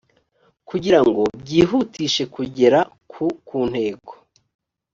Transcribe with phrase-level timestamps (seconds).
[0.69, 2.79] kugirango byihutishe kugera
[3.11, 4.13] ku ku ntego